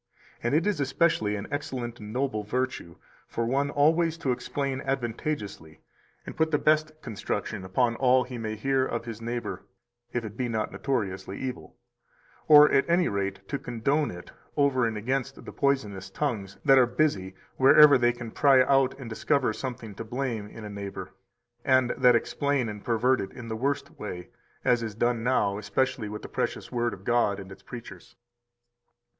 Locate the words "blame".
20.03-20.47